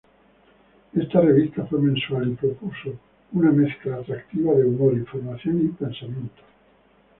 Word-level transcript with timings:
Esta 0.95 1.21
revista 1.21 1.63
fue 1.67 1.77
mensual 1.79 2.29
y 2.29 2.33
propuso 2.33 2.91
una 3.33 3.51
mezcla 3.51 3.97
atractiva 3.97 4.51
de 4.55 4.65
humor, 4.65 4.93
información 4.95 5.63
y 5.63 5.67
pensamiento. 5.77 6.41